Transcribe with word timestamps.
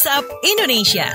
WhatsApp 0.00 0.32
Indonesia. 0.48 1.12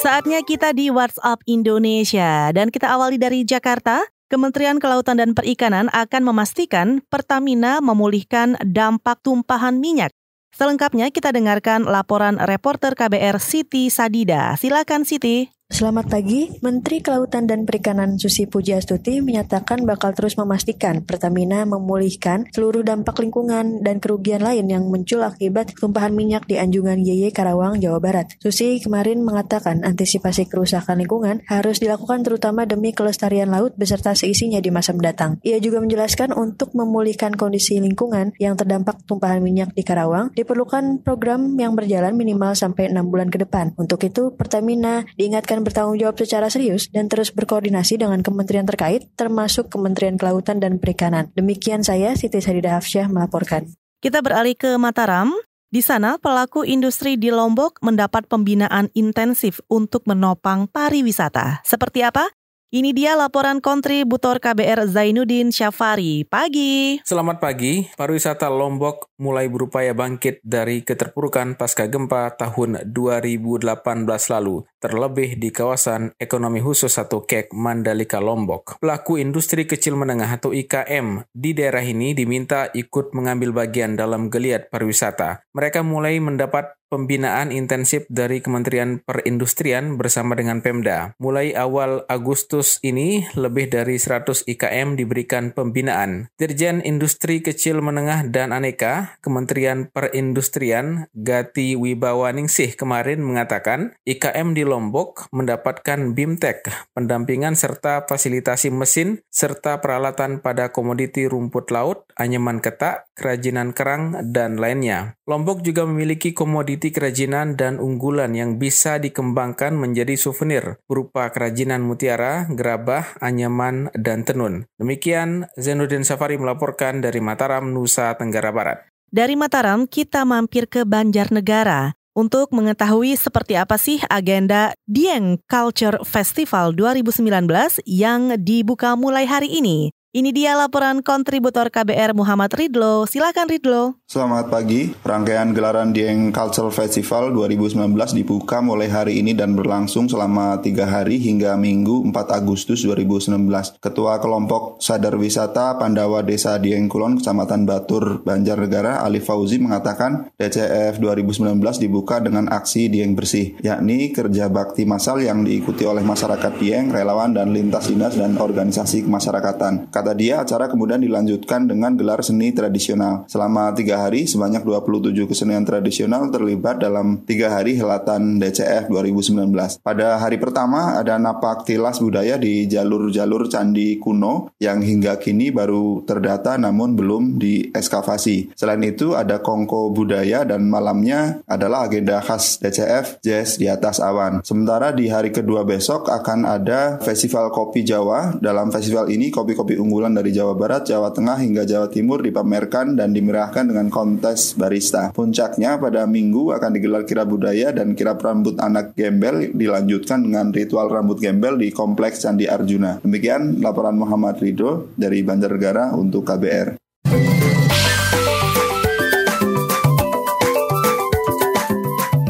Saatnya 0.00 0.40
kita 0.40 0.72
di 0.72 0.88
WhatsApp 0.88 1.44
Indonesia 1.44 2.48
dan 2.48 2.72
kita 2.72 2.88
awali 2.88 3.20
dari 3.20 3.44
Jakarta. 3.44 4.08
Kementerian 4.32 4.80
Kelautan 4.80 5.20
dan 5.20 5.36
Perikanan 5.36 5.92
akan 5.92 6.32
memastikan 6.32 7.04
Pertamina 7.12 7.84
memulihkan 7.84 8.56
dampak 8.64 9.20
tumpahan 9.20 9.84
minyak. 9.84 10.16
Selengkapnya 10.56 11.12
kita 11.12 11.28
dengarkan 11.28 11.84
laporan 11.84 12.40
reporter 12.40 12.96
KBR 12.96 13.36
Siti 13.36 13.92
Sadida. 13.92 14.56
Silakan 14.56 15.04
Siti. 15.04 15.52
Selamat 15.72 16.04
pagi, 16.04 16.52
Menteri 16.60 17.00
Kelautan 17.00 17.48
dan 17.48 17.64
Perikanan 17.64 18.20
Susi 18.20 18.44
Pujiastuti 18.44 19.24
menyatakan 19.24 19.88
bakal 19.88 20.12
terus 20.12 20.36
memastikan 20.36 21.00
Pertamina 21.00 21.64
memulihkan 21.64 22.44
seluruh 22.52 22.84
dampak 22.84 23.16
lingkungan 23.24 23.80
dan 23.80 23.96
kerugian 23.96 24.44
lain 24.44 24.68
yang 24.68 24.84
muncul 24.84 25.24
akibat 25.24 25.72
tumpahan 25.72 26.12
minyak 26.12 26.44
di 26.44 26.60
Anjungan 26.60 27.00
Yeye 27.00 27.32
Karawang, 27.32 27.80
Jawa 27.80 28.04
Barat. 28.04 28.36
Susi 28.36 28.84
kemarin 28.84 29.24
mengatakan 29.24 29.80
antisipasi 29.80 30.44
kerusakan 30.44 31.00
lingkungan 31.00 31.40
harus 31.48 31.80
dilakukan 31.80 32.20
terutama 32.20 32.68
demi 32.68 32.92
kelestarian 32.92 33.48
laut 33.48 33.72
beserta 33.72 34.12
seisinya 34.12 34.60
di 34.60 34.68
masa 34.68 34.92
mendatang. 34.92 35.40
Ia 35.40 35.56
juga 35.56 35.80
menjelaskan 35.80 36.36
untuk 36.36 36.76
memulihkan 36.76 37.32
kondisi 37.32 37.80
lingkungan 37.80 38.36
yang 38.36 38.60
terdampak 38.60 39.08
tumpahan 39.08 39.40
minyak 39.40 39.72
di 39.72 39.80
Karawang 39.88 40.36
diperlukan 40.36 41.00
program 41.00 41.56
yang 41.56 41.72
berjalan 41.72 42.12
minimal 42.12 42.52
sampai 42.52 42.92
enam 42.92 43.08
bulan 43.08 43.32
ke 43.32 43.40
depan. 43.40 43.72
Untuk 43.80 44.04
itu, 44.04 44.36
Pertamina 44.36 45.08
diingatkan 45.16 45.61
bertanggung 45.62 45.98
jawab 45.98 46.18
secara 46.18 46.46
serius 46.50 46.90
dan 46.90 47.06
terus 47.06 47.30
berkoordinasi 47.30 47.98
dengan 48.02 48.20
kementerian 48.20 48.66
terkait, 48.66 49.08
termasuk 49.14 49.70
Kementerian 49.70 50.18
Kelautan 50.18 50.58
dan 50.58 50.82
Perikanan. 50.82 51.30
Demikian 51.34 51.86
saya, 51.86 52.14
Siti 52.18 52.42
Sadida 52.42 52.78
Hafsyah 52.78 53.10
melaporkan. 53.10 53.70
Kita 54.02 54.18
beralih 54.18 54.58
ke 54.58 54.74
Mataram. 54.76 55.30
Di 55.72 55.80
sana, 55.80 56.20
pelaku 56.20 56.68
industri 56.68 57.16
di 57.16 57.32
Lombok 57.32 57.80
mendapat 57.80 58.28
pembinaan 58.28 58.92
intensif 58.92 59.64
untuk 59.72 60.04
menopang 60.04 60.68
pariwisata. 60.68 61.64
Seperti 61.64 62.04
apa? 62.04 62.28
Ini 62.72 62.96
dia 62.96 63.12
laporan 63.12 63.60
kontributor 63.60 64.40
KBR 64.40 64.88
Zainuddin 64.88 65.52
Syafari. 65.52 66.24
Pagi. 66.24 67.04
Selamat 67.04 67.36
pagi. 67.36 67.84
Pariwisata 67.92 68.48
Lombok 68.48 69.12
mulai 69.20 69.52
berupaya 69.52 69.92
bangkit 69.92 70.40
dari 70.40 70.80
keterpurukan 70.80 71.60
pasca 71.60 71.84
gempa 71.84 72.32
tahun 72.32 72.88
2018 72.88 73.76
lalu, 74.08 74.64
terlebih 74.80 75.36
di 75.36 75.52
kawasan 75.52 76.16
ekonomi 76.16 76.64
khusus 76.64 76.96
atau 76.96 77.28
KEK 77.28 77.52
Mandalika 77.52 78.24
Lombok. 78.24 78.80
Pelaku 78.80 79.20
industri 79.20 79.68
kecil 79.68 79.92
menengah 79.92 80.32
atau 80.32 80.56
IKM 80.56 81.28
di 81.28 81.52
daerah 81.52 81.84
ini 81.84 82.16
diminta 82.16 82.72
ikut 82.72 83.12
mengambil 83.12 83.52
bagian 83.52 84.00
dalam 84.00 84.32
geliat 84.32 84.72
pariwisata. 84.72 85.44
Mereka 85.52 85.84
mulai 85.84 86.16
mendapat 86.24 86.72
pembinaan 86.92 87.48
intensif 87.56 88.04
dari 88.12 88.44
Kementerian 88.44 89.00
Perindustrian 89.00 89.96
bersama 89.96 90.36
dengan 90.36 90.60
Pemda. 90.60 91.16
Mulai 91.16 91.56
awal 91.56 92.04
Agustus 92.04 92.76
ini, 92.84 93.24
lebih 93.32 93.72
dari 93.72 93.96
100 93.96 94.44
IKM 94.44 95.00
diberikan 95.00 95.56
pembinaan. 95.56 96.28
Dirjen 96.36 96.84
Industri 96.84 97.40
Kecil 97.40 97.80
Menengah 97.80 98.28
dan 98.28 98.52
Aneka, 98.52 99.16
Kementerian 99.24 99.88
Perindustrian, 99.88 101.08
Gati 101.16 101.80
Wibawaningsih 101.80 102.76
kemarin 102.76 103.24
mengatakan, 103.24 103.96
IKM 104.04 104.52
di 104.52 104.68
Lombok 104.68 105.32
mendapatkan 105.32 106.12
BIMTEK, 106.12 106.92
pendampingan 106.92 107.54
serta 107.54 108.04
fasilitasi 108.04 108.68
mesin, 108.68 109.22
serta 109.32 109.78
peralatan 109.78 110.42
pada 110.42 110.74
komoditi 110.74 111.30
rumput 111.30 111.70
laut, 111.70 112.10
anyaman 112.18 112.58
ketak, 112.58 113.06
kerajinan 113.14 113.70
kerang, 113.70 114.34
dan 114.34 114.58
lainnya. 114.58 115.14
Lombok 115.30 115.62
juga 115.62 115.86
memiliki 115.86 116.34
komoditi 116.34 116.81
komoditi 116.82 116.98
kerajinan 116.98 117.54
dan 117.54 117.78
unggulan 117.78 118.34
yang 118.34 118.58
bisa 118.58 118.98
dikembangkan 118.98 119.70
menjadi 119.78 120.18
souvenir 120.18 120.82
berupa 120.90 121.30
kerajinan 121.30 121.78
mutiara, 121.78 122.50
gerabah, 122.50 123.22
anyaman, 123.22 123.86
dan 123.94 124.26
tenun. 124.26 124.66
Demikian 124.82 125.46
Zainuddin 125.54 126.02
Safari 126.02 126.42
melaporkan 126.42 126.98
dari 126.98 127.22
Mataram, 127.22 127.70
Nusa 127.70 128.10
Tenggara 128.18 128.50
Barat. 128.50 128.82
Dari 129.14 129.38
Mataram, 129.38 129.86
kita 129.86 130.26
mampir 130.26 130.66
ke 130.66 130.82
Banjarnegara 130.82 131.94
untuk 132.18 132.50
mengetahui 132.50 133.14
seperti 133.14 133.54
apa 133.54 133.78
sih 133.78 134.02
agenda 134.10 134.74
Dieng 134.82 135.38
Culture 135.46 136.02
Festival 136.02 136.74
2019 136.74 137.78
yang 137.86 138.34
dibuka 138.42 138.98
mulai 138.98 139.22
hari 139.30 139.54
ini. 139.54 139.94
Ini 140.12 140.28
dia 140.28 140.52
laporan 140.52 141.00
kontributor 141.00 141.72
KBR 141.72 142.12
Muhammad 142.12 142.52
Ridlo. 142.52 143.08
Silakan 143.08 143.48
Ridlo. 143.48 143.96
Selamat 144.04 144.52
pagi. 144.52 144.92
Rangkaian 145.00 145.56
gelaran 145.56 145.96
Dieng 145.96 146.36
Cultural 146.36 146.68
Festival 146.68 147.32
2019 147.32 147.80
dibuka 148.20 148.60
mulai 148.60 148.92
hari 148.92 149.24
ini 149.24 149.32
dan 149.32 149.56
berlangsung 149.56 150.12
selama 150.12 150.60
tiga 150.60 150.84
hari 150.84 151.16
hingga 151.16 151.56
Minggu 151.56 152.04
4 152.12 152.28
Agustus 152.28 152.84
2019. 152.84 153.80
Ketua 153.80 154.20
kelompok 154.20 154.84
Sadar 154.84 155.16
Wisata 155.16 155.80
Pandawa 155.80 156.20
Desa 156.20 156.60
Dieng 156.60 156.92
Kulon, 156.92 157.16
Kecamatan 157.16 157.64
Batur, 157.64 158.20
Banjarnegara, 158.20 159.00
Ali 159.00 159.24
Fauzi 159.24 159.64
mengatakan 159.64 160.28
DCF 160.36 161.00
2019 161.00 161.56
dibuka 161.80 162.20
dengan 162.20 162.52
aksi 162.52 162.92
Dieng 162.92 163.16
Bersih, 163.16 163.56
yakni 163.64 164.12
kerja 164.12 164.52
bakti 164.52 164.84
massal 164.84 165.24
yang 165.24 165.40
diikuti 165.40 165.88
oleh 165.88 166.04
masyarakat 166.04 166.60
Dieng, 166.60 166.92
relawan, 166.92 167.32
dan 167.32 167.48
lintas 167.56 167.88
dinas 167.88 168.12
dan 168.12 168.36
organisasi 168.36 169.08
kemasyarakatan. 169.08 169.88
Kata 170.02 170.18
dia, 170.18 170.42
acara 170.42 170.66
kemudian 170.66 170.98
dilanjutkan 170.98 171.70
dengan 171.70 171.94
gelar 171.94 172.26
seni 172.26 172.50
tradisional. 172.50 173.22
Selama 173.30 173.70
tiga 173.70 174.02
hari, 174.02 174.26
sebanyak 174.26 174.66
27 174.66 175.30
kesenian 175.30 175.62
tradisional 175.62 176.26
terlibat 176.26 176.82
dalam 176.82 177.22
tiga 177.22 177.54
hari 177.54 177.78
helatan 177.78 178.42
DCF 178.42 178.90
2019. 178.90 179.78
Pada 179.78 180.18
hari 180.18 180.42
pertama, 180.42 180.98
ada 180.98 181.22
napak 181.22 181.62
tilas 181.70 182.02
budaya 182.02 182.34
di 182.34 182.66
jalur-jalur 182.66 183.46
candi 183.46 184.02
kuno 184.02 184.50
yang 184.58 184.82
hingga 184.82 185.22
kini 185.22 185.54
baru 185.54 186.02
terdata 186.02 186.58
namun 186.58 186.98
belum 186.98 187.38
dieskavasi. 187.38 188.58
Selain 188.58 188.82
itu, 188.82 189.14
ada 189.14 189.38
kongko 189.38 189.94
budaya 189.94 190.42
dan 190.42 190.66
malamnya 190.66 191.46
adalah 191.46 191.86
agenda 191.86 192.18
khas 192.18 192.58
DCF 192.58 193.22
Jazz 193.22 193.54
di 193.54 193.70
atas 193.70 194.02
awan. 194.02 194.42
Sementara 194.42 194.90
di 194.90 195.06
hari 195.06 195.30
kedua 195.30 195.62
besok 195.62 196.10
akan 196.10 196.42
ada 196.42 196.98
Festival 196.98 197.54
Kopi 197.54 197.86
Jawa. 197.86 198.34
Dalam 198.42 198.74
festival 198.74 199.06
ini, 199.06 199.30
kopi-kopi 199.30 199.78
unggul 199.78 199.91
unggulan 199.92 200.16
dari 200.16 200.32
Jawa 200.32 200.56
Barat, 200.56 200.88
Jawa 200.88 201.12
Tengah 201.12 201.36
hingga 201.36 201.68
Jawa 201.68 201.92
Timur 201.92 202.24
dipamerkan 202.24 202.96
dan 202.96 203.12
dimerahkan 203.12 203.68
dengan 203.68 203.92
kontes 203.92 204.56
barista. 204.56 205.12
Puncaknya 205.12 205.76
pada 205.76 206.08
minggu 206.08 206.56
akan 206.56 206.72
digelar 206.72 207.04
kirap 207.04 207.28
budaya 207.28 207.76
dan 207.76 207.92
kirap 207.92 208.24
rambut 208.24 208.56
anak 208.56 208.96
gembel 208.96 209.52
dilanjutkan 209.52 210.24
dengan 210.24 210.48
ritual 210.48 210.88
rambut 210.88 211.20
gembel 211.20 211.60
di 211.60 211.68
Kompleks 211.68 212.24
Candi 212.24 212.48
Arjuna. 212.48 213.04
Demikian 213.04 213.60
laporan 213.60 214.00
Muhammad 214.00 214.40
Ridho 214.40 214.96
dari 214.96 215.20
Banjarnegara 215.20 215.92
untuk 215.92 216.24
KBR. 216.24 216.80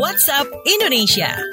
WhatsApp 0.00 0.48
Indonesia. 0.64 1.49